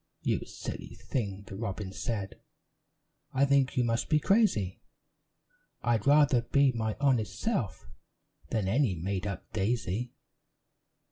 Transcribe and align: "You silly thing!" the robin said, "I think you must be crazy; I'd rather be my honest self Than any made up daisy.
"You 0.23 0.43
silly 0.45 0.95
thing!" 0.95 1.43
the 1.45 1.55
robin 1.55 1.91
said, 1.91 2.39
"I 3.33 3.45
think 3.45 3.77
you 3.77 3.83
must 3.83 4.09
be 4.09 4.17
crazy; 4.19 4.81
I'd 5.83 6.07
rather 6.07 6.41
be 6.41 6.71
my 6.71 6.97
honest 6.99 7.39
self 7.39 7.87
Than 8.49 8.67
any 8.67 8.95
made 8.95 9.27
up 9.27 9.53
daisy. 9.53 10.15